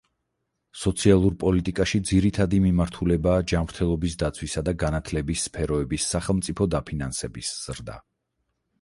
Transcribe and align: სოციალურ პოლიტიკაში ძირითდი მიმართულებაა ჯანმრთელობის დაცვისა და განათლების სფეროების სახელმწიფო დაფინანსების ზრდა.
სოციალურ 0.83 1.35
პოლიტიკაში 1.43 2.01
ძირითდი 2.11 2.61
მიმართულებაა 2.65 3.45
ჯანმრთელობის 3.53 4.17
დაცვისა 4.25 4.67
და 4.71 4.77
განათლების 4.87 5.47
სფეროების 5.51 6.11
სახელმწიფო 6.17 6.73
დაფინანსების 6.77 7.57
ზრდა. 7.65 8.05